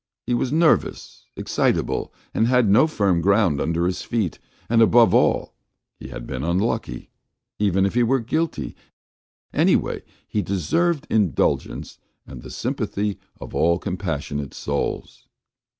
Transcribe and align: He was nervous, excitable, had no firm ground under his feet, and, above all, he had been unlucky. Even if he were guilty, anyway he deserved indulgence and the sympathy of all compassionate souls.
He 0.25 0.33
was 0.33 0.51
nervous, 0.51 1.27
excitable, 1.37 2.11
had 2.33 2.67
no 2.67 2.87
firm 2.87 3.21
ground 3.21 3.61
under 3.61 3.85
his 3.85 4.01
feet, 4.01 4.39
and, 4.67 4.81
above 4.81 5.13
all, 5.13 5.53
he 5.99 6.07
had 6.07 6.25
been 6.25 6.43
unlucky. 6.43 7.11
Even 7.59 7.85
if 7.85 7.93
he 7.93 8.01
were 8.01 8.19
guilty, 8.19 8.75
anyway 9.53 10.01
he 10.27 10.41
deserved 10.41 11.05
indulgence 11.11 11.99
and 12.25 12.41
the 12.41 12.49
sympathy 12.49 13.19
of 13.39 13.53
all 13.53 13.77
compassionate 13.77 14.55
souls. 14.55 15.27